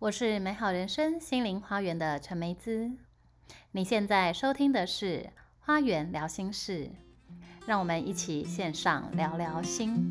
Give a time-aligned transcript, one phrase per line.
[0.00, 2.90] 我是美好人生心灵花园的陈梅姿。
[3.70, 5.20] 你现在收听的是
[5.60, 6.86] 《花园聊心事》，
[7.64, 10.10] 让我们一起线上聊聊心。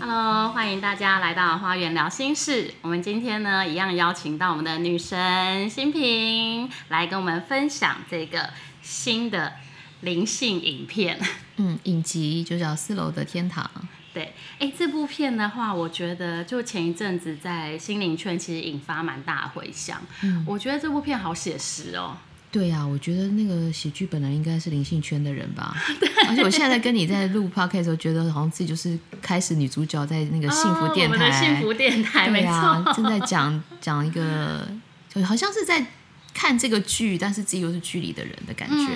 [0.00, 2.68] Hello，欢迎大家来到《花园聊心事》。
[2.82, 8.50] 我们今天呢，一样邀请到我们的女神新平来跟我们分享这个
[8.82, 9.54] 新的
[10.00, 11.18] 灵性影片。
[11.56, 13.70] 嗯，影集就叫《四楼的天堂》。
[14.14, 20.02] 对，哎，这部片的话，我觉得就前一阵子在心灵圈其实引发蛮大的回响。
[20.22, 22.16] 嗯，我觉得这部片好写实哦。
[22.50, 25.74] 对呀，我觉得那个写剧本的应该是灵性圈的人吧。
[25.98, 26.08] 对。
[26.28, 31.30] 而且我现在跟你在录 podcast 的时候，觉得好像自己就是开始女主角在那个幸福电台。
[31.30, 32.92] 幸福电台，没错。
[32.94, 34.68] 正在讲讲一个，
[35.08, 35.86] 就好像是在。
[36.34, 38.88] 看这个剧，但是自己又是剧里的人的感觉。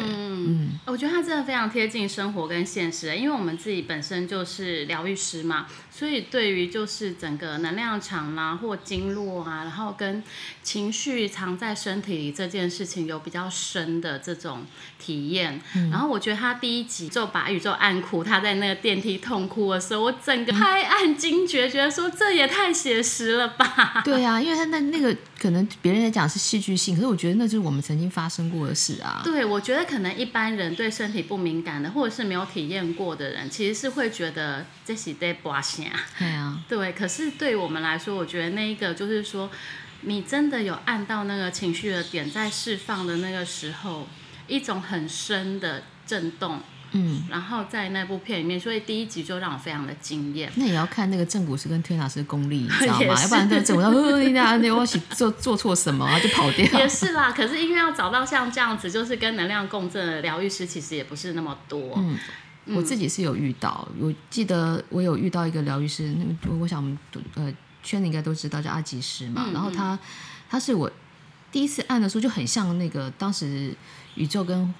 [0.49, 10.23] 嗯，我觉得他真的非常贴近生活跟现实，因为我们自己本身就是疗愈师嘛，所以对于就是整个能量场啦或经络啊，然后跟
[10.63, 14.65] 情绪藏在身体里这件事情有比较深的这种
[14.99, 15.61] 体验。
[15.91, 24.03] 然后我觉得他第一集就把宇宙暗哭，他在那个电梯痛哭的时候，我整个拍案惊觉，觉得说这也太写实了吧？
[24.05, 27.26] 对啊，因为他那那个可能别人来讲是戏剧性，可是我觉得。
[27.27, 29.21] 觉得那就是我们曾经发生过的事啊。
[29.25, 35.91] 对，我觉得可能一般人对身体不敏感的，或者是没有体验过的人，其实是会觉得这是在刮线。
[36.19, 36.63] 对啊。
[36.69, 39.51] 对，可是对我们来说，我觉得那一个就是说，
[40.03, 44.07] 你真的有按到那个情绪的点，在释放的那个时候，
[44.47, 46.61] 一种很深的震动。
[46.97, 50.51] 嗯，然后在那部片里面，所以第一集就让我非常的惊艳。
[50.57, 53.21] 那也要看那个正骨师跟推拿师的功力，你 知道吗？
[53.21, 56.65] 要不然这正骨师呃，你那那我做做错什么，就跑掉。
[56.81, 61.93] 也是啦，可是因为要找到像这样子，就是跟能量共振的疗愈师，其实也不是那么多。
[61.97, 62.19] 嗯，
[62.67, 66.99] 我自己是有遇到，我记得我有遇到一个疗愈师，那我想我们
[67.35, 67.53] 呃
[67.83, 69.47] 圈里应该都知道，叫阿吉师嘛。
[69.53, 69.99] 然后他
[70.49, 70.91] 他是我
[71.53, 73.75] 第一次按的时候，就很像那个当时
[74.15, 74.75] 宇宙跟。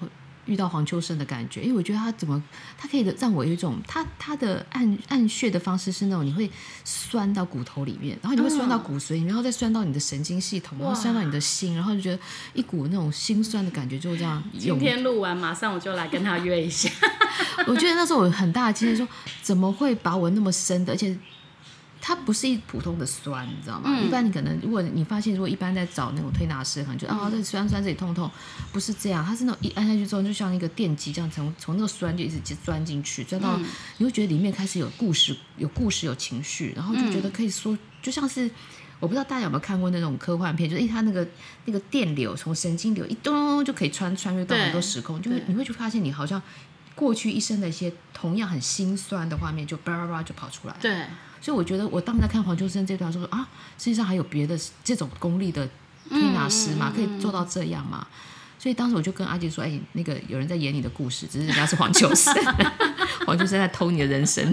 [0.47, 2.41] 遇到黄秋生的感觉，因为我觉得他怎么，
[2.77, 6.49] 他可以让我有一种，他他的按按穴的方式是那种你会
[6.83, 12.19] 酸到骨头里面，然后你会酸到骨髓，然后再酸到你的神经系统，然后酸到你的心，然后就觉得
[12.53, 14.43] 一股那种心酸的感觉，就这样。
[14.57, 16.89] 今天录完，马上我就来跟他约一下。
[17.67, 19.07] 我觉得那时候我很大的惊讶，说
[19.41, 21.17] 怎么会把我那么深的，而且。
[21.99, 23.99] 它不是一普通的酸，你知道吗？
[23.99, 28.29] 一般你可能，如果你发现，如果一般在找那种推拿师，可能就啊，这酸酸这里痛痛，
[28.71, 33.59] 不是这样，它是那种一按下去之后，就像一个电击这样，从从那个酸就一直钻进去，钻到
[33.97, 38.49] 你会觉得里面开始有故事，有故事，有情绪，然后就觉得可以说，就像是
[38.99, 41.27] 我不知道大家有没有看过那种科幻片，就是它那个
[41.65, 46.41] 那个电流从神经流一咚就可以穿穿越到很多时空，就会你会去发现你好像
[46.97, 50.75] 过去一生的一些同样很心酸的画面，就叭叭叭就跑出来。
[50.81, 51.05] 对。
[51.39, 53.47] 所以我觉得，我当时在看黄秋生这段时候，说啊，
[53.77, 55.69] 世界上还有别的这种功力的
[56.09, 58.05] 推拿师嘛，可以做到这样嘛？
[58.57, 62.33] 所以当时我就跟阿杰说，哎，那个有人在演你的故事，只是人家是黄秋生，
[63.27, 64.51] 黄秋生在偷你的人生。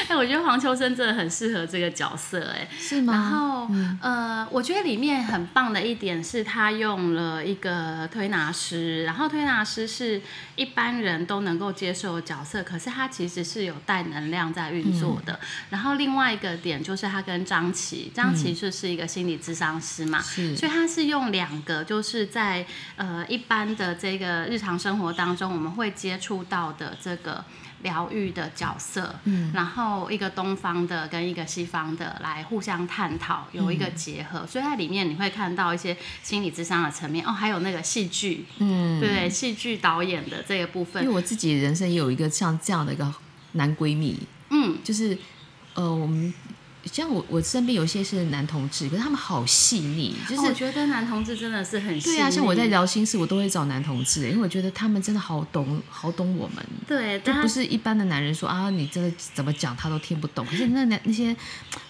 [0.08, 3.12] 哎，我觉得黄秋生真的很适合这个角色，哎，是吗？
[3.12, 3.68] 然后，
[4.00, 10.20] 呃，我觉得里面很棒的一点是他用了一个推拿师，然后推拿师是
[10.56, 15.38] 一般人都能够接受的角色，可是他其实是有带能量在运作的。
[15.70, 20.20] 然后另外一个点就是他跟张琪，张琪就是一个心理智商师嘛，
[20.56, 22.66] 所以他是用两个就是在
[22.96, 27.44] 呃一般的这个日常生活当中我们会接触到的这个。
[27.82, 41.02] 疗愈的角色，嗯，然后一个东方的跟一个西方的来互相探讨，有一个结合，所以在里面你会看到一些心理智商的层面哦，还有那个戏剧，嗯，对，戏剧导演的这个部分。
[41.02, 43.12] 因为我自己人生也有一个像这样的一个
[43.52, 44.18] 男闺蜜，
[44.50, 45.16] 嗯，就是
[45.74, 46.32] 呃我们。
[46.84, 52.30] 像我，我身边有一些是男同志，可是他们好细腻，就是我觉得男同志真的是很对啊。
[52.30, 56.64] 像我在聊心事，我都会找男同志，因为我觉得他们真的好懂，好懂我们。
[56.86, 60.46] 对，就不是一般的男人说啊，你真的怎么讲他都听不懂。
[60.46, 61.36] 可是那那那些，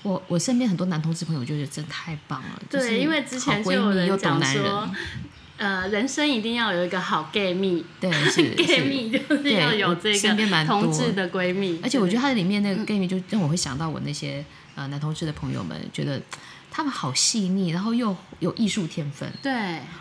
[0.02, 2.60] 我我身边很多男同志朋友，就觉得真的太棒了。
[2.68, 4.90] 对，因为之前就有人讲说，
[5.56, 11.78] 呃，人生一定要有一个好 gay 蜜，对，是 gay 蜜就是要有这个同志的闺蜜。
[11.82, 14.44] 而且我觉得它里面那个 gay 蜜，就让我会想到我那些。
[14.80, 16.18] 呃，男同志的朋友们觉得
[16.70, 19.52] 他们好细腻，然后又有艺术天分，对，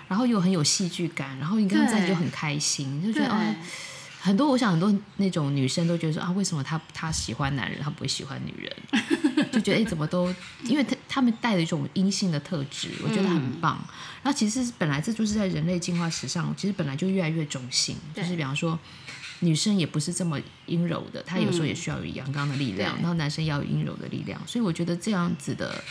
[0.08, 3.56] 然后又很有戏剧感，然后你跟他在一起就很开心，就觉得哦，
[4.22, 8.74] 很多我想很多那种女生都觉得说啊，为什么他他喜欢男人，他不会喜欢女人？
[9.52, 10.34] 就觉得哎、怎么都，
[10.64, 13.78] 因为他他们带了一种阴性的特质，我觉得很棒。
[14.24, 18.80] 然后其实本来这就是在人类进化史上，其实本来就越来越中性，就是比方说。
[19.42, 23.02] 女生也不是这么阴柔的，她有时候也需要有阳刚的力量，对。
[23.02, 25.84] 然后男生要有阴柔的力量，所以我觉得这样子的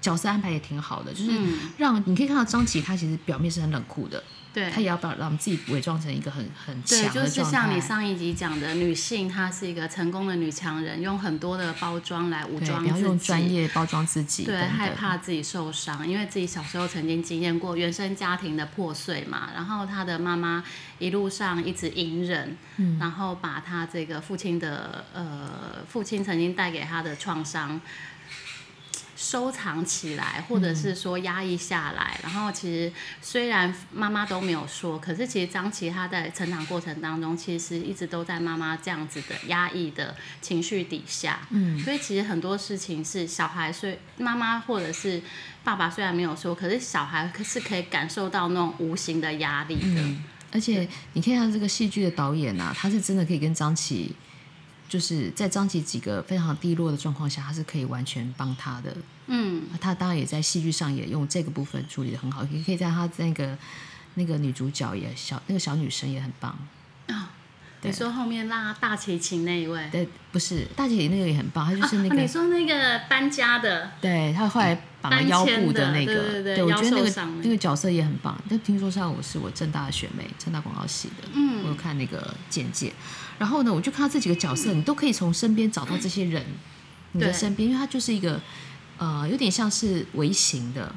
[0.00, 1.58] 角色安排也挺好的，就是嗯。
[1.78, 4.22] 让你可以看到张琪，她其实表面是很冷酷的，
[4.52, 7.50] 对她也要把让自己伪装成一个很很对，强就是的状态。
[7.52, 13.54] 像你上一集讲的，女性她是一个成功的女强人，用很多的包装来武对，装不要用自专己。
[13.54, 20.62] 业包装自己，对，等等害怕自己受伤，因为自己小时候曾经经验过原生家庭的破碎嘛，然后她的妈妈
[20.98, 27.80] 一路上一直隐忍，嗯然后把她这个父亲的呃父亲曾经带给她的创伤
[29.22, 32.18] 收藏起来，或者是说压抑下来。
[32.24, 41.38] 然后其实虽然妈妈都没有说，可是其实张琪她在成长过程当中，其实一直都在妈妈这样子的压抑的情绪底下。
[41.50, 45.22] 嗯，所以其实很多事情是小孩虽妈妈或者是
[45.62, 50.02] 爸爸虽然没有说，可是小孩是可以感受到那种无形的压力的。
[50.02, 54.12] 嗯，而且你看看这个戏剧的导演啊，他是真的可以跟张琪，
[54.92, 58.94] 就是在张琪几个非常低落的状况下，他是可以完全帮他的。
[59.26, 63.56] 嗯，他当然也在戏剧上也用这个部分处理的很好，也可以在他那个
[64.16, 66.54] 那个女主角也小那个小女生也很棒。
[67.90, 77.56] 你说后面拉大提琴那一位，对，不是大提琴那个也很棒，他就是那个、啊你说那个搬家的，对他后来绑了腰部的那个，对对对我觉得那个那个。
[77.56, 78.36] 角色也很棒。
[78.48, 81.62] 但听说上午是我正大的学妹，正大广告系的，嗯。
[81.62, 82.92] 我有看那个简介。
[83.38, 86.44] 然后呢，我就看到这几个角色，你都可以从身边找到这些人，
[87.12, 88.40] 你的身边，因为他就是一个
[88.98, 90.92] 呃，有点像是微型的。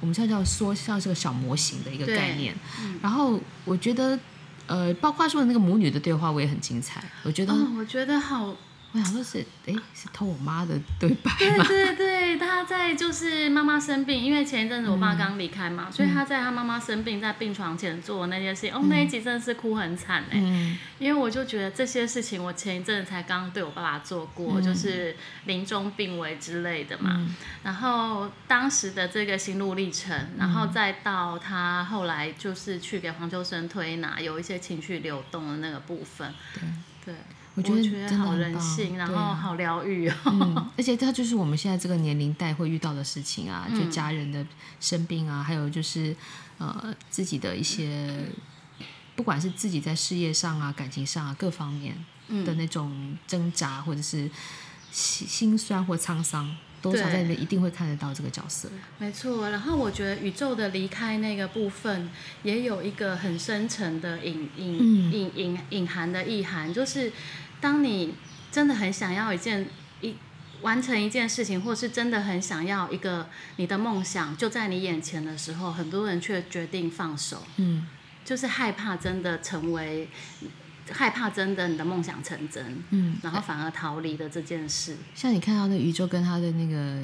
[0.00, 2.54] 我们现在叫说像是个小模型的一个概念，
[3.00, 4.18] 然后我觉得，
[4.66, 7.02] 呃，包括说那个母女的对话，我也很精彩。
[7.22, 8.54] 我觉得，哦，我觉得好，
[8.94, 11.64] 我想说是，哎，是偷我妈的对白对吗？
[11.66, 20.78] 对对，他在就是妈妈生病，因为前一阵子我爸刚离开嘛，所以他在他妈妈生病在病床前做的那件事情，哦，那一集真的是哭很惨哎、嗯。
[21.00, 27.28] 因为我就觉得这些事情，我前一阵子才刚对我爸爸做过，就是临终病危之类的嘛。
[27.64, 36.32] 然后当时的这个心路历程，然后再到他后来就是去给黄秋生推拿，有一些情绪流动的那个部分。
[37.04, 37.12] 对，
[37.56, 40.14] 我觉得真的好人性，然后好疗愈哦。
[40.26, 44.44] 嗯， 而且它就是我们现在这个年龄代会遇到的事情啊，嗯就家人的
[44.80, 46.16] 生病啊，还有就是
[46.58, 48.26] 呃自己的一些，
[49.14, 51.94] 不管是自己在事业上啊、感情上啊各方面
[52.28, 54.28] 嗯的那种挣扎，或者是
[54.90, 58.68] 心心酸或沧桑，多少在里面一定会看得到这个角色。
[58.98, 62.10] 没错，然后我觉得宇宙的离开那个部分，
[62.42, 67.12] 也有一个很深层的隐隐嗯隐隐隐含的意涵，就是
[67.64, 68.14] 当你
[68.52, 69.66] 真的很想要一件
[70.02, 70.14] 一
[70.60, 73.26] 完成一件事情，或是真的很想要一个
[73.56, 77.86] 你的梦想就在你眼前的时候，很多人却决定放手，嗯
[78.22, 80.10] 就是害怕真的成为。
[80.92, 84.98] 害怕真的你的梦想成真，嗯，然后反而逃离了这件事。
[85.14, 87.02] 像你看到那宇宙跟他的那个。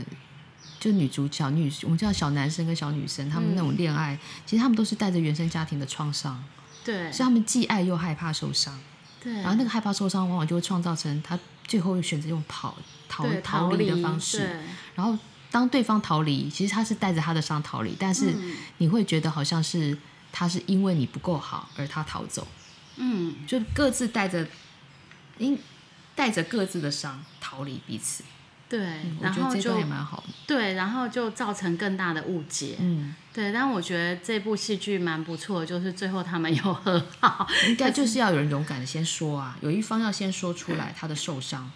[0.78, 6.42] 就女主角女，我们叫小男生跟小女生，他们那种恋爱，其实他们都是带着原生家庭的创伤，
[6.82, 8.78] 对所以他们既爱又害怕受伤。
[9.22, 12.76] 对，然后那个害怕受伤，往往就会创造成他最后选择用跑
[13.08, 14.60] 逃逃离的方式。
[14.94, 15.18] 然后
[15.50, 18.56] 当对方逃离，其实他是带着他的伤逃离，但是嗯。
[18.78, 19.96] 你会觉得好像是
[20.32, 22.46] 他是因为你不够好而他逃走，
[22.96, 24.46] 嗯，就各自带着
[25.36, 25.58] 因
[26.14, 28.24] 带着各自的伤逃离彼此。
[28.70, 29.74] 对，嗯然后就。
[30.46, 32.76] 对，然后就造成更大的误解。
[32.80, 37.46] 嗯，对，但我觉得这部戏剧蛮不错，就是最后他们又和好。
[37.68, 41.70] 应该就是要有人勇敢的先说啊，有一方要先说出来他的受伤，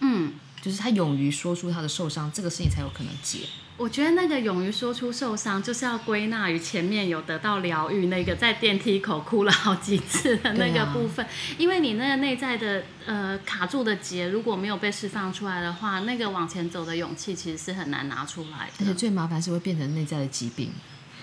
[0.00, 0.32] 嗯，
[0.64, 3.40] 就是他勇于说出他的受伤，这个事情才有可能解。
[3.76, 11.26] 我觉得那个勇于说出受伤，就是要归纳于前面有得到疗愈那个在电梯口哭了好几次的那个部分，
[11.58, 18.94] 因为你那个内在的呃卡住的结如果没有被释放出来的话，那个往前走的勇气其实是很难拿出来而且。
[18.94, 20.70] 最麻烦是会变成内在的疾病。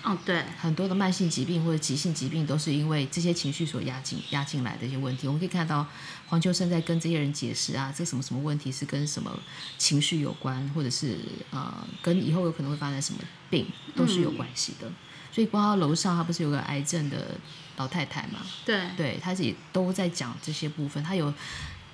[0.04, 5.28] 哦，对，很多的慢性疾病或者急性疾病都是因为这些情绪所压进压进来的一些问题。
[5.28, 5.86] 我们可以看到
[6.32, 9.38] 黄秋生在跟这些人解释啊，这什么什么问题是跟什么
[9.76, 11.18] 情绪有关，或者是
[11.50, 13.20] 呃跟以后有可能会发生什么
[13.50, 14.90] 病都是有关系的。
[15.30, 17.32] 所以包括楼上他不是有个癌症的
[17.76, 18.38] 老太太嘛？
[18.64, 21.04] 对，对，他自己都在讲这些部分。
[21.04, 21.30] 他有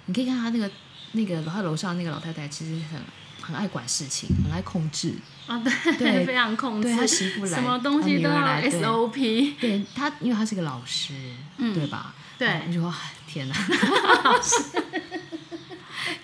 [0.07, 0.71] 你可以看他那个
[1.11, 3.02] 那个他楼上那个老太太其实很
[3.40, 5.14] 很爱管事情，很爱控制。
[5.49, 9.54] 啊、对，对非常控制，对他媳妇来什么东西都要 SOP。
[9.59, 11.12] 对他，因为他是个老师，
[11.57, 12.14] 嗯对吧？
[12.38, 13.54] 对哦我就说哎天哪，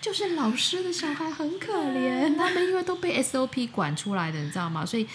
[0.01, 4.87] 就是老师的小孩很可怜，他们因为都被 SOP 管出来的，你知道吗？
[4.87, 5.07] 所以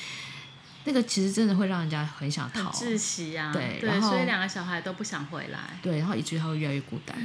[0.84, 3.52] 那个其实真的会让人家很想逃，窒息啊。
[3.54, 5.60] 对，对，所以两个小孩都不想回来。
[5.82, 7.16] 对，然后以至于他会越来越孤单。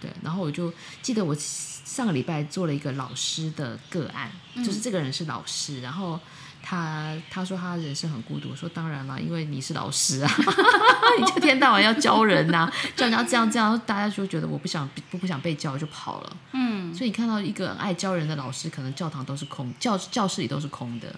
[0.00, 6.18] 对，然后我就记得我上个礼拜做了一个老师的个案，就是这个人是老师，然后
[6.62, 10.30] 他他说他人生很孤独，我说当然了，因为你是老师啊，
[11.18, 16.36] 你就天到晚要教人呐，教人家这样这样，大家就觉得我不想不不想被教就跑了。
[16.52, 21.14] 嗯，所以你看到一个爱教人的老师，可能教堂都是空，教教室里都是空的，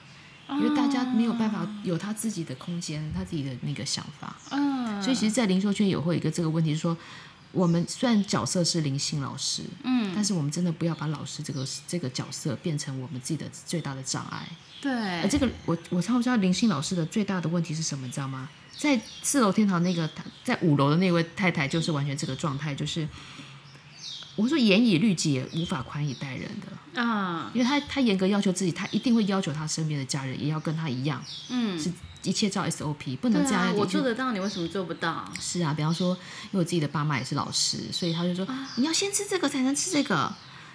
[0.48, 4.34] 因为大家没有办法有他自己的空间，他自己的那个想法。
[4.50, 6.96] 嗯，所以其实，在零售圈也会有一个这个问题，是说。
[7.54, 14.46] 我们虽然角色是灵性老师，嗯，但是我们真的不要把老师这个这个角色变成我们自己的最大的障碍。
[14.82, 14.92] 对，
[15.22, 18.50] 而这个我我常常知道灵性老师的最大的问题是什么，你知道吗？
[18.76, 20.10] 在四楼天堂那个，
[20.42, 23.08] 在五楼的那位太太就是完全这个状态，就是
[24.36, 31.92] 我说严以律己，也无法宽以待人的啊，因为他他严格要求自己，他一定会要求他身边的家人也要跟他一样，嗯，是。
[32.24, 33.74] 一切照 SOP，不能这样。
[33.76, 35.24] 我做得到，你为什么做不到？
[35.38, 36.08] 是啊，比方说，
[36.50, 40.32] 因为我自己的爸妈也是老师，所以他就说，你要先吃这个才能吃这个，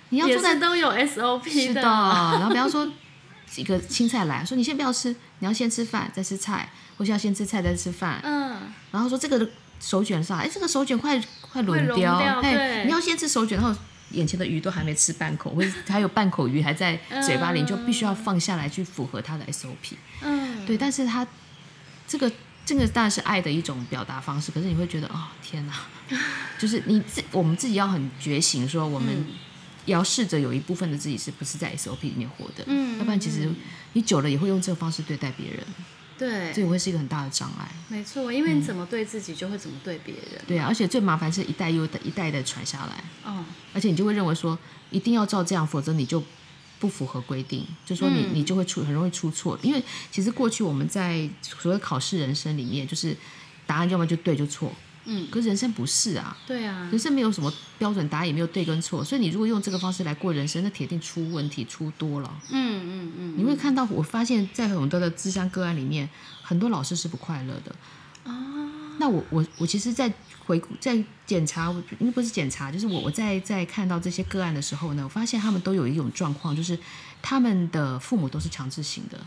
[0.09, 1.81] 你要坐在都有 SOP 的。
[1.81, 2.89] 然后比方说，
[3.49, 8.21] 几个青菜来说，你先不要吃，你要先吃饭再吃菜，或是要先吃菜再吃饭。
[8.23, 8.57] 嗯。
[8.91, 13.79] 然后说这个手卷上，哎，这个手卷快快轮掉，哎，你要先吃手卷，然后
[14.11, 19.95] 眼前的鱼都还没吃半口，或者 还有半口鱼还在嘴巴里，就必须要放下来去符合他的 SOP。
[20.21, 20.65] 嗯。
[20.65, 21.25] 对，但是他。
[22.11, 22.31] 这个
[22.65, 25.73] 这个当然是爱的一种表达方式，可是你会觉得哦天哪，
[26.57, 29.23] 就是你自我们自己要很觉醒，说我们
[29.85, 33.47] 要试着有一部分的自己是不是在 SOP 里面活的，嗯，要不然其实
[33.93, 35.63] 你久了也会用这个方式对待别人，
[36.19, 37.67] 对，这也会是一个很大的障碍。
[37.87, 40.41] 没错，因为你怎么对自己，就会怎么对别人。
[40.45, 44.59] 对啊，而且最麻烦是一代又一代的传下来，嗯，而且你就会认为说
[44.91, 46.21] 一定要照这样，否则你就。
[46.81, 53.13] 不符合规定，就说你你就会出很容易出错，因为其实过去我们在所谓考试人生里面，就是
[53.67, 54.71] 答案要么就对就错，
[55.09, 66.07] 嗯，可是人生不是啊，对啊，人生没有什么标准答案，也没有对跟错，所以你如果用这个方式来过人生，那铁定出问题出多了，嗯嗯嗯，你会看到，我发现在很多的智商个案里面，
[66.43, 67.75] 很多老师是不快乐的，
[68.23, 68.33] 啊，
[68.99, 70.13] 那我我我其实，在。
[70.49, 70.97] 回顾在
[71.27, 76.75] 检查，因为不是检查，就是我我在在看到这些个案的时候呢，我发现他们都有一种状况，就是
[77.21, 79.19] 他们的父母都是强制型的，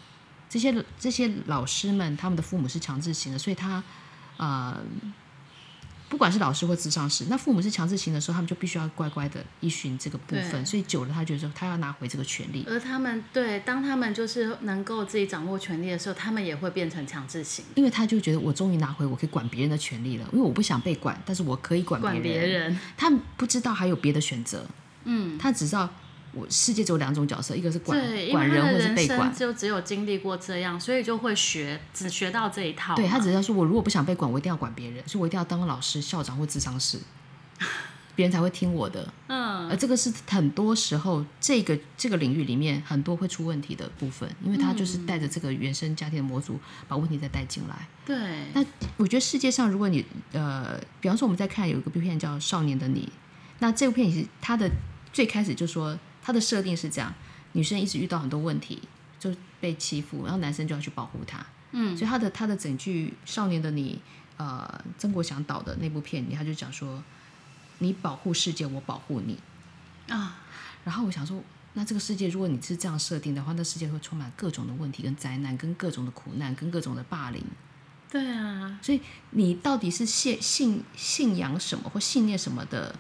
[0.51, 3.81] 这些这些老师们他们的父母是强制型的，所以他
[4.37, 4.83] 呃。
[6.13, 12.67] 不管是老师或智商师，那父母是强制型的时候，他们就必须要乖乖的依循这个部分，所以久了，他觉得他要拿回这个权利。
[12.69, 22.79] 而他们对，当他们就是能够自己掌握权利的时候，他们也会变成强制型，因为他就觉得我终于拿回我可以管别人的权利了，因为我不想被管，但是我可以管别人。
[22.95, 24.67] 他不知道还有别的选择，
[25.05, 25.89] 嗯，他只知道。
[26.35, 27.99] 我世界只有两种角色，一个是管
[28.31, 29.31] 管人，或者是被管。
[29.35, 32.95] 就只有经历过这样，所以就会学，只学到这一套。
[32.95, 36.99] 对他只是说，我如果不想被管，我一定要管别人，所以我一定要当老师、校长或智商师，
[38.17, 39.13] 别人才会听我的。
[39.27, 46.59] 嗯，而这个是很多时候这个这个领域里面很多会出问题的部分，因为他就是带着这个原生家庭的模组，
[46.89, 47.87] 把问题再带进来。
[48.07, 48.17] 对。
[48.55, 48.65] 那
[48.97, 53.03] 我觉得世界上，如果你呃，比方说我们在看有一个部片叫《少年的你》，
[53.59, 54.71] 那这部片也是他的
[55.13, 55.99] 最开始就说。
[56.23, 57.13] 他的设定是这样：
[57.53, 58.81] 女生一直遇到很多问题，
[59.19, 61.45] 就被欺负，然后男生就要去保护她。
[61.73, 63.95] 嗯，所以他的他的整句《少年的你》，
[64.37, 67.03] 呃，曾国祥导的那部片里，他就讲说
[67.81, 69.39] ：“你保护世界，我保护你。”
[70.09, 70.39] 啊，
[70.85, 77.43] 然后我想说，那这个世界如果你是这样设定的话，那世界会充满各种的问题、跟灾难、跟各种的苦难、跟各种的霸凌。
[78.11, 79.01] 对啊，所以
[79.31, 82.95] 你到底是信信信仰什么或信念什么的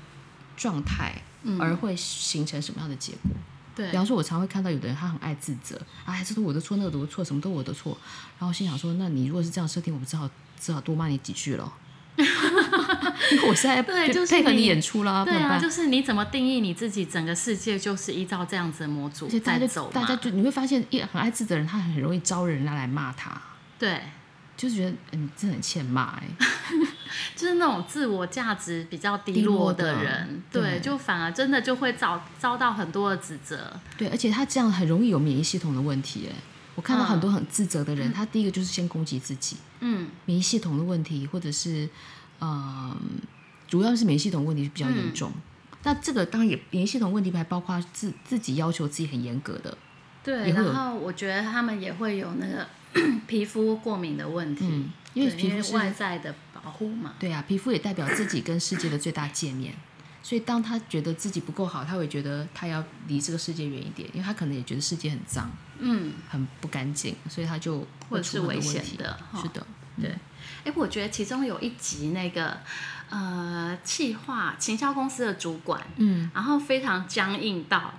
[0.56, 1.22] 状态？
[1.58, 3.30] 而会形成什么样的结果？
[3.74, 7.96] 对，比方说，我常会看到有的人他很爱自责，哎，这是我的错，那个的错，什么都我的错。
[8.38, 10.28] 然后心想说，那你如果是这样设定，我们只好
[10.60, 11.72] 只好多骂你几句了。
[13.48, 19.90] 我现在 对，就是配合你演出了，对啊，就是你怎么定义你自己，整个世界就是依照这样子的模组在走。
[19.92, 23.40] 大家就你会发现，一很爱自责的人，他很容易招人家来骂他。
[23.78, 24.00] 对。
[24.54, 26.28] 就是觉得嗯，真的很欠骂哎，
[27.34, 33.72] 就是那种自我价值比较低落的人，对，就反而真的就会遭遭到很多的指责。
[33.96, 36.34] 对，而且他这样很容易有免疫系统的问题哎。
[36.74, 41.88] 我看到很多很自责的人，他第一个就是先攻击自己，嗯，免疫系统的问题，或者是
[42.40, 42.96] 嗯，
[43.68, 45.30] 主要是免疫系统问题比较严重。
[45.82, 49.76] 那这个当然也免疫系统问题还包括自自己要求自己很严格的。
[50.24, 52.66] 对，然后我觉得他们也会有那个。
[53.26, 54.68] 皮肤过敏的问题，
[55.14, 57.14] 因为皮肤是外在的保护嘛。
[57.18, 59.74] 对啊，皮肤也代表自己跟世界的最大界面。
[60.24, 65.50] 所以当他觉得自己不够好，他会觉得他要离这个世界远一点，因为他可能也觉得世界很脏，
[65.80, 69.66] 嗯，很不干净，所以他就或者是危险的，是的，
[70.00, 70.16] 对，
[70.64, 72.56] 哎，我觉得其中有一集那个
[73.10, 77.92] 呃，企划行销公司的主管，嗯，然后非常僵硬到。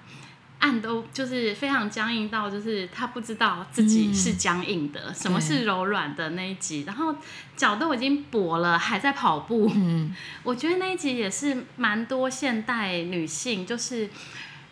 [0.64, 7.14] 按都就是非常僵硬到，就是他不知道自己是僵硬的，什么是柔软的那一集，然后
[7.58, 9.70] 脚都已经跛了，还在跑步。
[9.76, 14.10] 嗯， 我觉得那一集也是蛮多现代女性，就是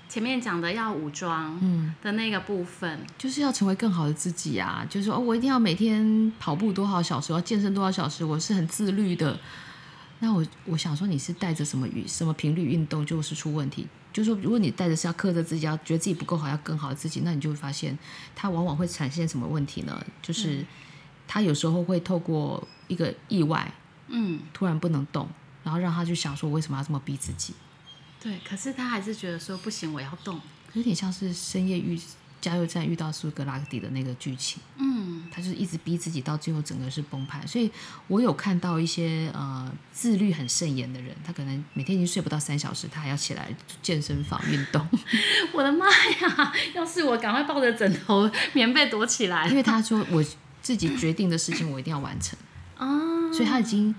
[0.07, 3.01] 前面讲的要武装嗯的那个部分。
[3.17, 9.37] 就是要成为更好的自己啊，就是说哦，我一定要每天跑步多少小时，我要健身多少小时，我是很自律的。
[10.19, 13.89] 那我我想说，你是带着什么运什么频率运动，就是出问题。
[14.13, 17.97] 就是说，如果你带着是要克制自己，要觉得自己不够好，要更好的自己，那你就会发现，
[18.35, 20.05] 它往往会产生什么问题呢？
[20.21, 20.65] 就是
[21.27, 23.71] 他有时候会透过一个意外，
[24.07, 25.29] 嗯，突然不能动，
[25.63, 27.53] 然后让他去想说，我为什么要这么逼自己？
[28.21, 28.37] 对。
[28.47, 30.39] 可是他还是觉得说不行，我要动。
[30.73, 31.99] 有点像是深夜遇
[32.41, 34.59] 加油站遇到苏格拉底的那个剧情。
[34.77, 37.47] 嗯，他就是一直逼自己，到最后整个是崩盘。
[37.47, 37.69] 所以
[38.07, 44.85] 我有看到一些呃自律很慎言的人，他可能每天已经睡不到三小时，他还要起来健身房运动，
[45.53, 46.53] 我的妈呀！
[46.73, 49.55] 要是我，赶快抱着枕头、棉被躲起来 因。
[49.55, 50.25] 为他说我
[50.61, 52.37] 自己决定的事情我一定要完成，
[52.77, 53.93] 哦，所以他已经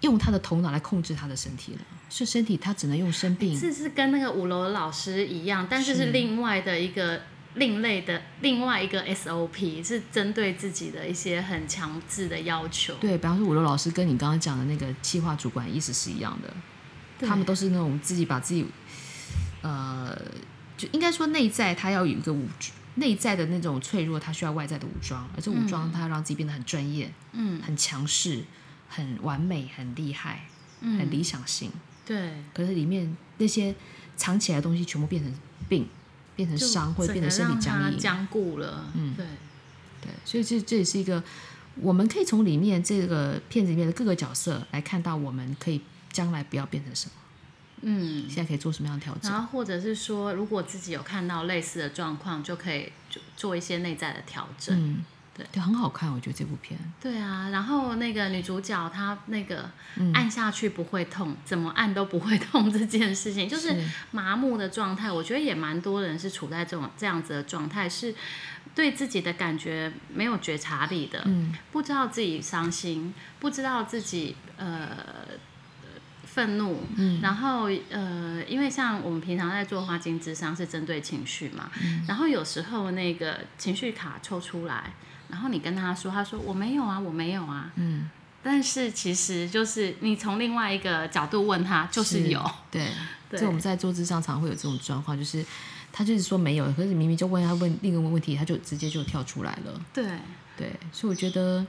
[0.00, 1.80] 用他的头脑来控制他的身体了。
[2.10, 7.20] 所以身体他只能用生病，这是跟那个五楼的老师一样，但是是另外的一个
[7.54, 12.94] 另类的另外一个 SOP，是针对自己的一些很强制的要求。
[12.94, 16.52] 对，比方说五楼老师跟你刚刚讲的那个企划主管意思是一样的，
[17.18, 17.28] 对。
[17.28, 18.66] 他们都是那种自己把自己，
[19.62, 20.16] 呃，
[20.76, 22.46] 就应该说内在他要有一个武
[22.96, 27.60] 内在的那种脆弱，他需要外在的武装，而这武装他要让自己变得很专业、嗯。
[27.62, 28.42] 很强势、
[28.88, 30.46] 很完美、很厉害、
[30.80, 31.70] 很嗯，理想型。
[32.06, 33.74] 对，可是里面那些
[34.16, 35.32] 藏起来的东西全部变成
[35.68, 35.88] 病，
[36.36, 37.98] 变成就伤，或者变成身体僵硬。
[37.98, 38.90] 僵固了。
[38.94, 39.26] 嗯对，
[40.02, 41.22] 对，所以这这也是一个，
[41.76, 45.80] 我们可以从里面这个片子里面的各个角色来看到，我们可以
[46.12, 47.12] 将来不要变成什么，
[47.82, 48.24] 嗯。
[48.28, 49.30] 现在可以做什么样的调整。
[49.30, 54.76] 然后或者是说，如果自己有看到类似的状况，就可以就做一些内在的调整。
[54.76, 55.04] 嗯，
[55.36, 55.46] 对。
[55.52, 56.78] 对，很好看，我觉得这部片。
[57.00, 60.12] 对啊，然后那个女主角她那个嗯。
[60.12, 63.84] 按下去不会痛，怎么按都不会痛这件事情， 就是是。
[64.12, 65.10] 麻木的状态。
[65.10, 68.14] 我觉得也蛮多人是处在这种这样子的状态，是
[68.74, 71.52] 对自己的感觉没有觉察力的，嗯。
[71.72, 74.88] 不知道自己伤心，不知道自己呃
[76.24, 77.20] 愤怒，嗯。
[77.20, 82.04] 然后呃，因为像我们平常在做花精智商是针对情绪嘛，嗯。
[82.08, 84.92] 然后有时候那个情绪卡抽出来，
[85.28, 88.08] 然后你跟他说，他说我没有啊，我没有啊，嗯，
[88.42, 92.88] 但是其实就是你从另外一个角度问他，就是有，对，
[93.30, 95.44] 对这我们在做智商常会有这种状况，就是
[95.92, 99.80] 他就是说没有，可是明明就问他问另一个问题，他就直接就跳出来了。
[99.92, 100.06] 对，
[100.56, 101.66] 对，所以我觉得，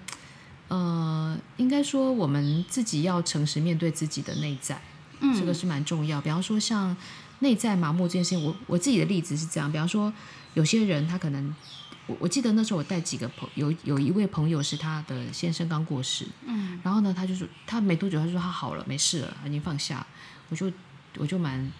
[0.67, 4.79] 呃，应该说我们自己要诚实面对自己的内在，
[5.21, 6.19] 嗯，这个是蛮重要。
[6.19, 6.95] 比方说像
[7.39, 10.11] 内在麻木这件事情，我我自己的例子是这样，比方说
[10.53, 11.55] 有些人他可能。
[12.07, 20.05] 我我记得那时候我带几个朋有有一位朋友是他的先生刚过世，嗯然后呢，他就说他没多久他就说他好了，没事了，他已经放下。
[20.49, 20.71] 我就
[21.17, 21.71] 我就蛮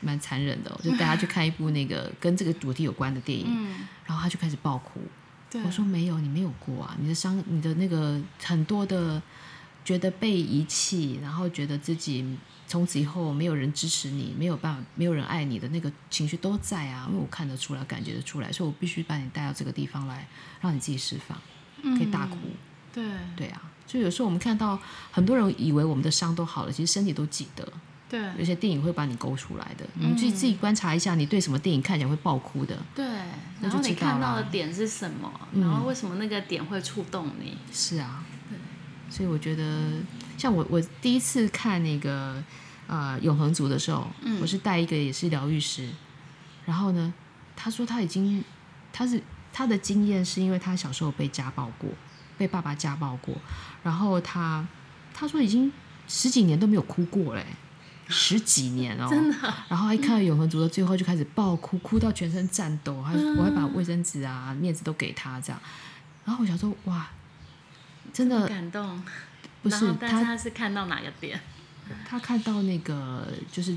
[0.00, 5.00] 蛮残忍的，我就带他去看一部那个 跟这个主题有关的电影，嗯，然后他就开始爆哭。
[5.64, 9.22] 我说没有，你没有过啊，你的伤，你的那个很多的
[9.84, 12.24] 觉得被遗弃，然后觉得自己
[12.66, 20.26] 从此以后没有人支持你，没有办法，没有人爱你的那个情绪都在啊，因为我看得出来，感觉得出来，所以我必须把你带到这个地方来，
[20.60, 21.38] 让你自己释放，
[21.96, 22.36] 可以大哭。
[22.36, 22.56] 嗯
[22.94, 24.78] 对对啊，就有时候我们看到
[25.10, 27.66] 很多人以为我们的伤都好了，其实身体都记得。
[28.08, 32.78] 对有些电影会把你勾出来的，你自己自己观察一下，你对什么电影看起来会爆哭的？
[32.94, 33.04] 对，
[33.60, 35.28] 然后你看到的点是什么？
[35.52, 37.58] 嗯然后为什么那个点会触动你？
[37.72, 38.56] 是啊，对
[39.10, 39.90] 所以我觉得，
[40.36, 42.42] 像我我第一次看那个
[42.86, 45.88] 呃永恒族的时候，嗯我是带一个也是疗愈师，
[46.64, 47.12] 然后呢，
[47.56, 48.42] 他说他已经
[48.92, 49.20] 他是
[49.52, 51.90] 他的经验是因为他小时候被家暴过，
[52.36, 53.36] 被爸爸家暴过，
[53.82, 54.66] 然后他
[55.12, 55.72] 他说已经
[56.08, 57.44] 十几年都没有哭过嘞。
[58.06, 65.58] 十几年哦， 真的，然后一看到永恒族的最后就开始爆哭，哭到全身颤抖，还我还把卫生纸啊、面子都给他这样。
[66.26, 67.08] 然后我想说，哇，
[68.12, 69.02] 真的感动。
[69.64, 71.40] 不是但是他他是看到哪个点？
[72.08, 73.76] 他看到那个就是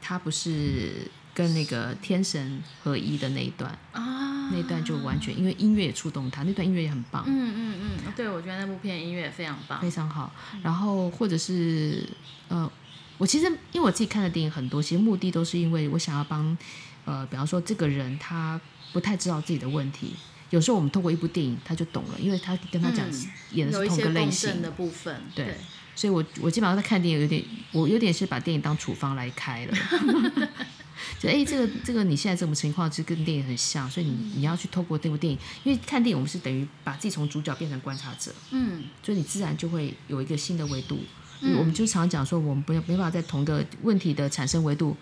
[0.00, 9.80] 他不是跟那个天神合一的那一段，啊，那一段就完全因为音乐也触动他，那段音乐也很棒，嗯嗯嗯，对，我觉得那部片音乐也非常棒。
[9.80, 10.30] 非常好。
[10.62, 12.06] 然后或者是
[12.48, 12.70] 呃，
[13.18, 16.56] 我其实因为我自己看的电影很多，其实目的都是因为我想要帮
[17.04, 18.60] 呃，比方说这个人他
[18.92, 20.14] 不太知道自己的问题，
[20.52, 25.54] 有时候我们透过一部电影他就懂了，因为他跟他讲、嗯演的是同个类型的部分，对
[25.94, 29.76] 所以我我基本上在看电影有点，我有点是把电影当处方来开了。
[31.18, 40.98] 就哎、这个这个你现在这种情况是跟电影很像，所以你你要去透过这部电影，因为看电影我们是等于把自己从主角变成观察者，嗯所以你自然就会有一个新的维度。
[41.40, 44.96] 嗯我们就常讲说，我们没没办法在同个问题的产生维度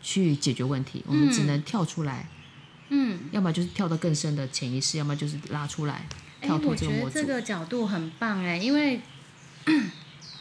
[0.00, 2.41] 去解决问题，我们只能跳出来，嗯。
[3.30, 6.06] 要么就是跳到更深的潜意识，要么就是拉出来，
[6.40, 7.14] 哎，跳脱我觉得这个模组。
[7.14, 9.00] 这个角度很棒哎，因为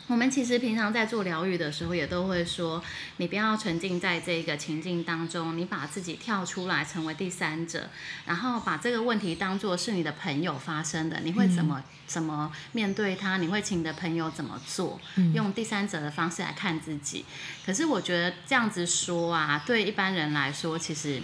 [0.07, 2.83] 我们其实平常在做疗愈的时候，也都会说，
[3.15, 7.89] 你不要沉浸在这个情境当中，你把自己跳出来，成为第三者，
[8.25, 13.37] 然后把这个问题当做是你的朋友发生的，你会怎么、怎么面对他？
[13.37, 14.99] 你会请你的朋友怎么做？
[15.33, 17.23] 用第三者的方式来看自己。
[17.65, 21.21] 可是我觉得这样子说啊，对一般人来说，其实。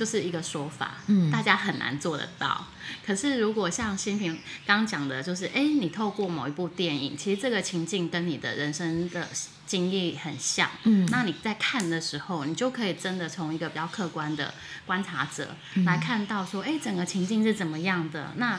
[0.00, 2.68] 就是一个说法，嗯大家很难做得到。
[3.04, 9.28] 可是如果像新平刚讲的，就是哎，你透过某一部电影，其实这个情境跟你的人生的
[9.66, 14.54] 经历很像，嗯那你在看的时候，你就可以真的从一个比较客观的
[14.86, 18.32] 观察者来看到说，哎、整个情境是怎么样的？
[18.36, 18.58] 那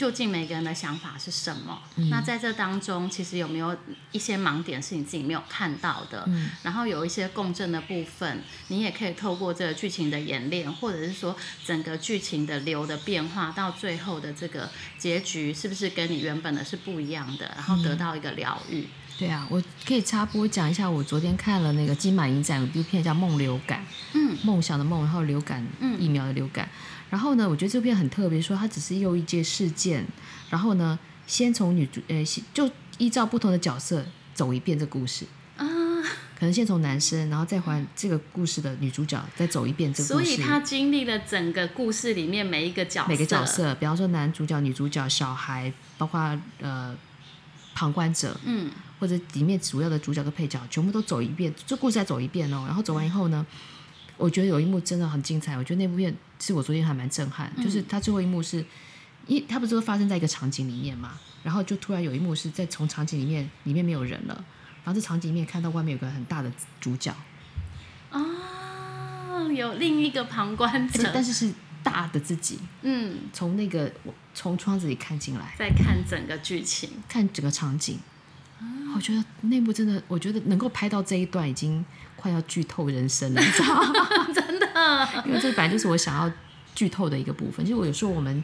[0.00, 1.78] 究竟每个人的想法是什么？
[2.08, 3.76] 那在这当中，其实有没有
[4.12, 6.26] 一些盲点是你自己没有看到的？
[6.62, 11.36] 然后有一些共振的部分，你也可以透过这个剧情的演练，或者是说
[11.66, 17.52] 整个剧情的流的变化，到最后的这个结局，是不是跟你原本的是不一样的？
[17.54, 18.88] 然后得到一个疗愈。
[19.20, 23.80] 对啊，我可以插播讲一下，我昨天看了那个金马影展有一部片叫《梦流感》，
[24.14, 26.66] 嗯，梦想的梦，然后流感，嗯疫苗的流感。
[27.10, 30.06] 然后呢，我觉得这部片很特别，说它只是又一届事件，
[30.48, 34.02] 然后呢，先从女主，呃，就依照不同的角色
[34.32, 35.26] 走一遍这故事。
[35.58, 35.66] 啊，
[36.38, 40.24] 可能先从男生，然后再还这个故事的女主角，再走一遍这个故事。
[40.24, 46.18] 所以他经历了整个故事里面每一个角色，每个角，色，比方说男主角、女主角、小孩，包括
[46.62, 46.96] 呃
[47.80, 48.70] 旁观者，嗯。
[49.00, 52.64] 或者里面主要的主角跟配角，全部都走一遍，这故事再走一遍哦。
[52.66, 53.46] 然后走完以后呢，
[54.18, 58.62] 我觉得有一幕真的很精彩，我觉得那部片是我昨天还蛮震撼，就是它最后一幕是，
[59.26, 61.12] 一它不是都发生在一个场景里面嘛，
[61.42, 64.34] 然后就突然有一幕是在从场景里面里面没有人了，
[64.84, 67.16] 然后这场景里面看到外面有个很大的主角，
[68.10, 71.50] 哦，有另一个旁观者，但是是
[71.82, 73.90] 大的自己，嗯，从那个
[74.40, 75.54] 从窗子里看进来。
[75.58, 77.98] 再看整个剧情，看整个场景，
[78.96, 81.84] 我觉得那部真的，我觉得能够拍到这一段已经
[82.16, 83.92] 快要剧透人生了，你知道吗？
[84.34, 86.32] 真的，因为这本来就是我想要
[86.74, 87.62] 剧透的一个部分。
[87.66, 88.42] 其实我有时候我们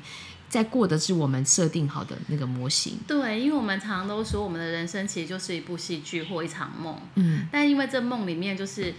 [0.50, 8.92] 在过的是我们设定好的那个模型，对，因为我们常常都说我们的人生其实就是一部戏剧或一场梦，嗯但因为这梦里面就是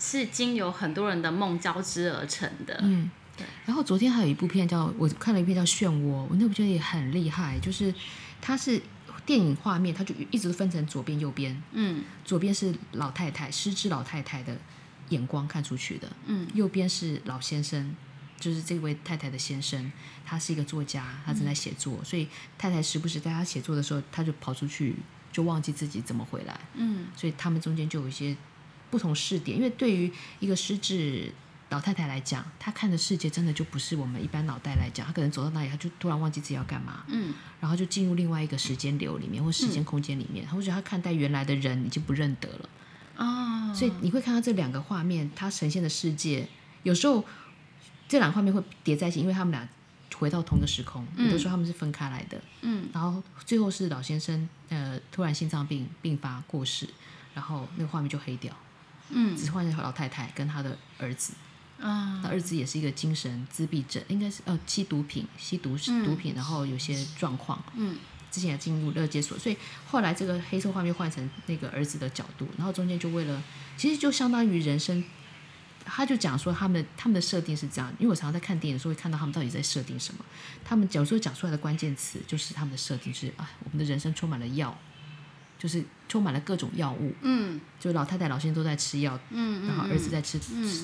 [0.00, 3.21] 是经由很多人的梦交织而成的，嗯对。
[3.64, 7.94] 然后昨天还有一部片叫我看了一片叫《漩涡》，我那部片也很厉害，就是
[8.40, 8.80] 它是
[9.24, 12.02] 电影画面，它就一直都分成左边右边，嗯。
[12.24, 14.56] 左边是老太太失智老太太的
[15.10, 16.46] 眼光看出去的，嗯。
[16.54, 17.94] 右边是老先生，
[18.40, 19.92] 就是这位太太的先生，
[20.24, 22.26] 他是一个作家，他正在写作，所以
[22.58, 24.96] 太太时不时在他写作的时候，他就跑出去，
[25.30, 27.06] 就忘记自己怎么回来，嗯。
[27.16, 28.36] 所以他们中间就有一些
[28.90, 31.32] 不同视点，因为对于一个失智。
[31.72, 42.68] 老太太来讲，她看的世界真的就不是我们一般脑袋来讲，她可能走到哪里，她就突然忘记自己要干嘛，嗯然后就进入另外一个时间流里面或时间空间里面，我觉得她看待原来的人已经不认得了，
[43.16, 46.46] 哦，所以你会看到这两个画面，它呈现的世界，
[46.82, 47.24] 有时候
[48.06, 49.66] 这两个画面会叠在一起，因为他们俩
[50.18, 52.38] 回到同一个时空，有的时候他们是分开来的。
[52.60, 56.86] 嗯然后最后是老先生呃突然心脏病并发过世，
[57.32, 58.54] 然后那个画面就黑掉，
[59.08, 61.32] 嗯只换成老太太跟她的儿子。
[61.82, 67.62] 啊那儿子也是一个精神自闭症，应该是呃吸毒品、吸毒毒品，然后有些状况。
[67.76, 67.98] 嗯
[68.30, 73.42] 之前也进入乐界所，所以后来这个黑色画面换成那个儿子的角度，然后中间就为了，
[73.76, 75.04] 其实就相当于人生，
[75.84, 80.24] 他就讲说他们他们的设定是这样，因为我常常在看电影的时候会看到他们到底在设定什么，
[80.64, 84.74] 他们有时候讲出来的关键词就是他们的设定是啊，我们的人生充满了药，
[85.62, 87.60] 就是充满了各种药物，嗯。
[87.78, 90.38] 就老太太老先生都在吃药，嗯，然后儿子在吃，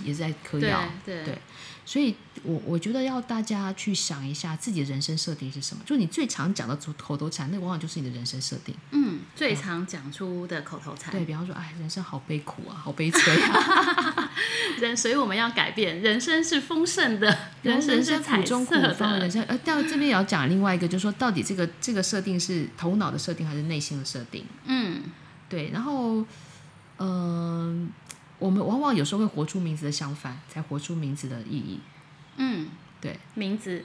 [0.05, 1.39] 也是在嗑药，对对
[1.85, 2.13] 所以
[2.43, 8.75] 我我觉得要大家去想一下自己的人生设定是什么，就你最常讲的口头禅，那往往就是你的人生设定。
[8.91, 14.28] 嗯，最常讲出的口头禅，对比方说，哎，人生好悲苦啊，好悲催啊，
[14.81, 19.43] 人，所以我们要改变，人生是丰盛的， 人生是苦中苦色的，人，生。
[19.45, 24.45] 呃，到这边也要讲另外一个，就是说，到底这个这个设定是头脑的设定还是内心的设定？
[24.67, 25.03] 嗯
[25.49, 26.25] 对，然后，
[26.99, 27.91] 嗯
[28.39, 31.81] 呃，们往往有时候会活出名字的相反，才活出名字的意义。
[32.37, 32.69] 嗯，
[33.01, 33.83] 对，名字，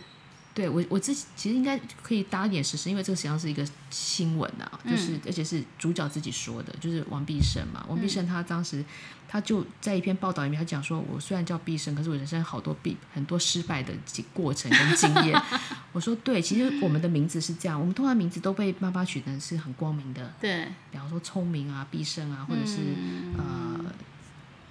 [0.53, 7.83] 对我我自己其实应该可以搭一点实事，因为这个实际上是一个新闻啊，就是、而且是主角自己说的，就是王必胜嘛。
[7.89, 8.83] 王必胜他当时
[9.27, 15.41] 他就在一篇报道里面，他讲说，我虽然叫必胜，可是我人生好多必很多失败的经过程跟经验。
[15.91, 23.62] 我说对，其实我们的名字是这样，我们通常名字都被妈妈取成是很光明的，对，比方说聪明啊、必胜啊，或者是、嗯呃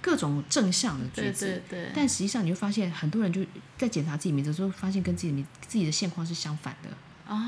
[0.03, 1.63] 各种正向的句对子。
[1.67, 3.41] 对对，但实际上，你会发现很多人就
[3.77, 6.89] 在检查自己名字的时候，发现跟自己的名自己的现况是相反的。
[7.25, 7.39] 哦，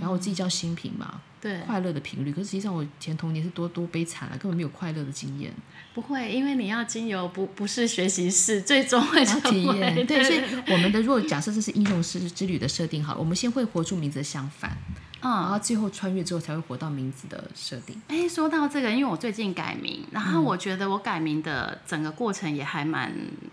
[0.00, 5.52] 然后我自己叫新平嘛，对，快乐的频率，可是实际上我以前童年是多多悲惨啊，根本没有快乐的经验，
[5.92, 10.06] 不会，因为你要经由不不是学习室，最终会体验。
[10.06, 10.40] 对，所以
[10.72, 14.78] 我们的如果假设这是英雄之之旅的设定好了，我们先会活出名字的相反，
[15.20, 15.46] 然嗯。
[15.48, 18.00] 后最后穿越之后才会活到名字的设定。
[18.08, 23.12] 哎，说到这个，因为我最近改名，然后我觉得我改名的整个过程也还蛮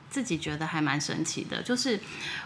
[0.10, 1.62] 自己觉得还蛮神奇的。
[1.64, 2.00] 就是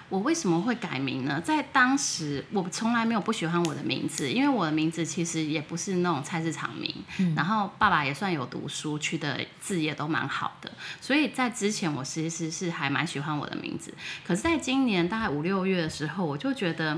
[0.07, 1.41] 我为什么会改名呢？
[1.41, 6.93] 在当时我从来没有不喜欢我的名字，因为我的名字其实也不是那种菜市场名，
[7.35, 13.93] 然后爸爸也算有读书，取的字也都蛮好的，所以在之前我其实是还蛮喜欢我的名字。
[14.25, 16.97] 可是在今年大概五六月的时候，我就觉得。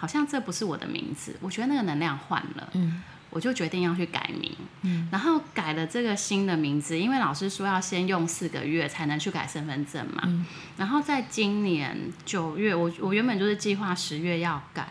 [0.00, 10.46] 好像这不是我的名字，我觉得那个能量换了，嗯，我就决定要去改名，嗯，然后改了这个新的名字，因为老师说要先用四个月才能去改身份证嘛，嗯。
[10.78, 14.88] 然后在今年九月，我我原本就是计划十月要改，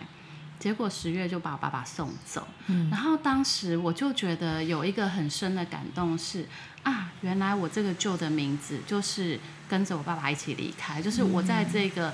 [0.60, 6.46] 结果十月就把我爸爸送走，嗯，然后当时我就觉得有一个很深的感动是
[6.84, 12.14] 啊，原来我这个旧的名字就是跟着我爸爸一起离开，就是我在这个。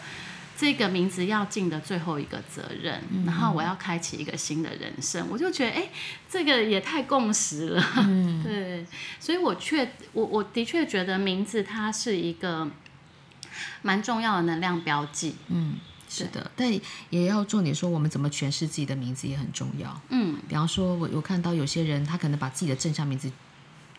[0.58, 5.90] 这个名字要尽的最后一个责任，然后我要开启一个新的人生，我就觉得，哎，
[6.30, 7.84] 这个也太共识了，
[8.42, 8.86] 对，
[9.20, 12.68] 所以我确我我的确觉得名字它是一个
[13.82, 15.76] 蛮重要的能量标记，嗯，
[16.08, 16.72] 是的，但
[17.10, 20.02] 也要重点说，我们怎么诠释自己的名字也很重要。
[20.10, 23.30] 嗯，比方说，我我看到有些人，他可能把自己的正向名字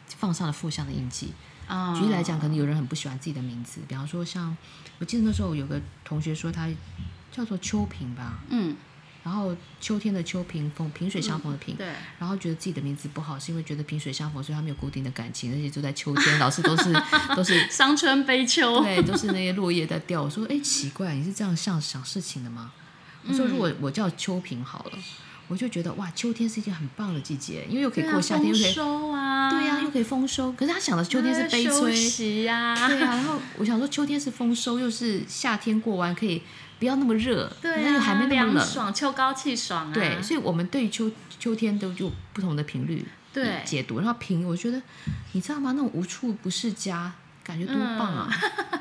[0.09, 1.33] 放上了负向的印记。
[1.69, 4.57] 啊举例来讲，可能有人很不喜欢自己的名字，比方说像
[4.98, 6.68] 我记得那时候有个同学说他
[7.30, 8.76] 叫做秋萍吧，嗯，
[9.22, 11.87] 然后秋天的秋萍逢萍水相逢的萍，对，
[12.18, 16.92] 然后觉得自己的名字不好，是因为觉得萍水相逢，所以他没有固定的感情，而且就在秋天，老是都是
[17.37, 20.22] 都是伤春悲秋，对，都是那些落叶在掉。
[20.22, 22.72] 我说，哎，奇怪，你是这样想想事情的吗？
[23.28, 24.98] 我说，如果我叫秋萍好了，
[25.48, 30.52] 我就觉得哇，秋天是一件很棒的季节，因为又可以过夏天，又可丰以收啊，对呀、又可以丰收。
[30.52, 36.42] 可是他想的秋天是悲休催，息呀，对呀、然后我想说，秋天是丰收，又是夏天过完，可以
[36.78, 38.54] 不要那么热，对啊，那又还没那么冷。
[38.54, 43.98] 凉爽，秋高气爽啊，对，所以我们对于秋秋天都有不同的频率对解读。
[43.98, 44.82] 然后平，我觉得
[45.32, 45.72] 你知道吗？
[45.72, 47.12] 那种无处不是家，
[47.46, 48.28] 感觉多棒啊！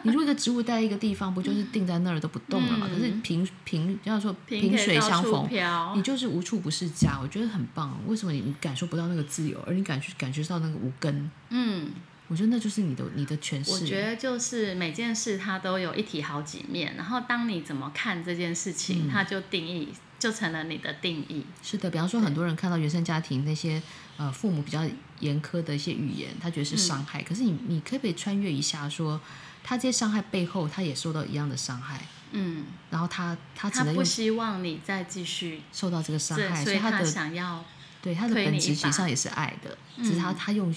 [0.01, 2.87] 你如果一个植物待在一个地方，不就是定在那儿都不动了嘛？
[2.91, 5.47] 可是平平，要说平萍水相逢，
[5.95, 7.95] 你就是无处不是家，我觉得很棒。
[8.07, 11.29] 为什么你你感受不到那个自由，而你感觉感觉到那个无根？
[11.49, 11.91] 嗯，
[12.27, 13.69] 我觉得那就是你的你的诠释。
[13.71, 21.45] 我觉得就是每件事它都有一体好几面，然后当你怎么看这件事嗯情，它就定义就成了你的定义。
[21.61, 23.79] 是的，比方说很多人看到原生家庭那些
[24.17, 24.83] 呃父母比较
[25.19, 27.21] 严苛的一些语言，他觉得是伤害。
[27.23, 29.19] 可是你你可不可以穿越一下说，
[29.63, 37.63] 他这些伤害背后，他也受到一样的伤害，嗯，然后他他只他不能用希望你再继续受到这个伤，害，所以他他的想要
[38.01, 40.73] 对他的本质其实际上也是爱的，只是他他用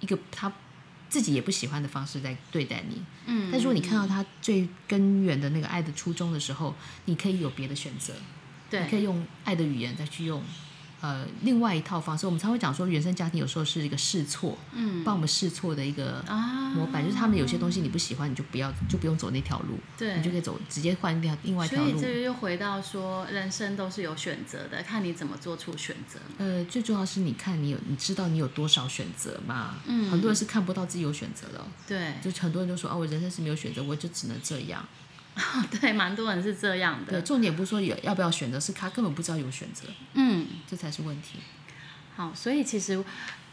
[0.00, 0.52] 一个他
[1.08, 3.02] 自己也不喜欢的方式在对待你。
[3.26, 8.14] 嗯，但如果你看到他最根源的那个爱的初衷的时候，你可以有别的选择，
[8.70, 10.42] 你可以用爱的语言再去用。
[11.04, 22.14] 呃，另外一套方式，我们常会讲说，原生家庭有时候是一个试错，嗯帮我们试错的一个啊模板，就是他们有些东西你不喜欢，你就不要，就不用走那条路，对你就可以走直接换一条另外一条路所以这。
[22.14, 26.18] 个又回到说，人生都是有选择的，看你怎么做出选择。
[26.38, 29.74] 呃，最重要是你看你有，你知道你有多少选择嘛？
[29.86, 34.82] 嗯很多人是看不到自己有选择的哦、对就很多人都说哦，我人生是没有选择，我就只能这样。
[35.80, 37.22] 对，蛮多人是这样对，的。
[37.22, 41.38] 重点不是说有要不要选择，是他根本不知道有选择，嗯，这才是问题。
[42.16, 43.02] 好，所以其实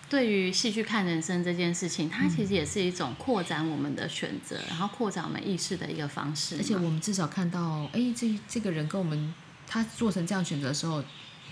[0.08, 6.58] 对于戏剧看人生这件事情，它其实也是一种扩展我们的选择，然后扩展我们意识的一个方式。
[6.58, 9.34] 而且我们至少看到，哎，这这个人跟我们
[9.66, 11.04] 他做成这样选择的时候，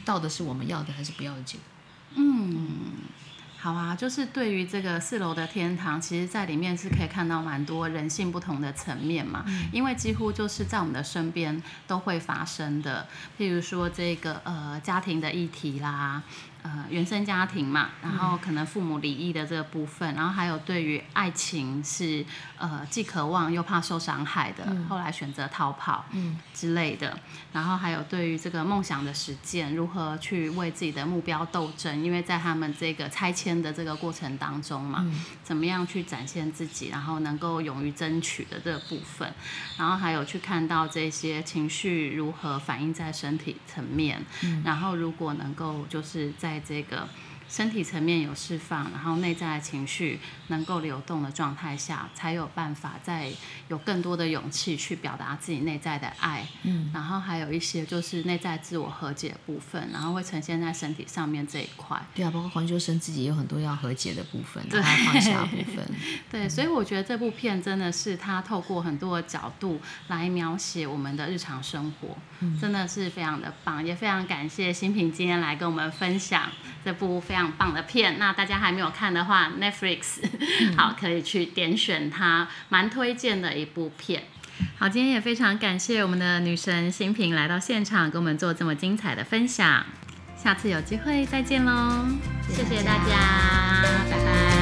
[0.06, 1.64] 到的是我们要的还是不要的结果？
[2.16, 2.68] 嗯，
[3.62, 9.44] 好啊，就是对于这个四楼的天堂，其实在里面是可以看到蛮多人性不同的层面嘛，
[9.74, 13.06] 因为几乎就是在我们的身边都会发生的，
[13.38, 16.24] 譬如说这个呃家庭的议题啦，
[16.62, 22.26] 呃原生家庭嘛，然后可能父母离异的这个部分，然后还有对于爱情是
[22.58, 26.06] 呃既渴望又怕受伤害的，后来选择逃跑
[26.54, 27.18] 之类的，
[27.54, 35.06] 然后还有对于这个梦想的实践，如何去为自己的目标斗争，因为在他们这个拆迁的这个过程当中嘛，
[35.44, 39.32] 怎么样去展现自己，然后能够勇于争取的这个部分，
[39.78, 44.22] 然后还有去看到这些情绪如何反映在身体层面，
[44.64, 47.08] 然后如果能够就是在在这个
[47.50, 53.32] 身体层面有释放，然后内在的情绪能够流动的状态下，才有办法再
[53.68, 56.48] 有更多的勇气去表达自己内在的爱。
[56.64, 62.00] 嗯，然后还有一些就是内在自我和解的部分，然后会呈现在身体上面这一块。
[62.14, 65.84] 对啊，包括黄秋生自己有很多要和解的部分，然后放下部分。
[66.30, 72.16] 对，所以我觉得这部片真的是他透过很多的角度来描写我们的日常生活，
[72.62, 76.50] 真的是非常的棒，也非常感谢新平今天来跟我们分享
[76.84, 78.18] 这部非常棒的片。
[78.20, 80.24] 那大家还没有看的话，Netflix
[80.78, 84.24] 好可以去点选它，蛮推荐的一部片。
[84.78, 89.86] 好，今天也非常感谢我们的女神新平来到现场，跟我们做这么精彩的分享。
[90.36, 92.06] 下次有机会再见喽，
[92.50, 94.59] 谢谢大家，拜拜。